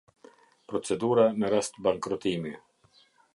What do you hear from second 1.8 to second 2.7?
bankrotimi.